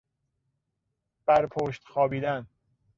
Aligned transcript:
بر 1.25 1.45
پشت 1.47 1.83
خوابیدن 1.85 2.47